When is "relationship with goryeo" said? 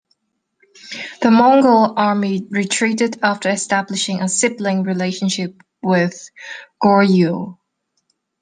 4.81-7.59